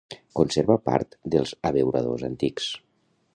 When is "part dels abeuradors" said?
0.89-2.25